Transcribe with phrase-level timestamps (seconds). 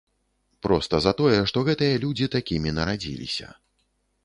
[0.67, 3.53] Проста за тое, што гэтыя людзі такімі нарадзіліся.